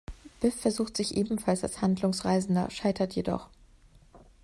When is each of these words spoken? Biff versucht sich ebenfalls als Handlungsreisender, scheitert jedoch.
Biff 0.39 0.59
versucht 0.59 0.97
sich 0.97 1.15
ebenfalls 1.15 1.61
als 1.63 1.79
Handlungsreisender, 1.81 2.71
scheitert 2.71 3.13
jedoch. 3.13 3.49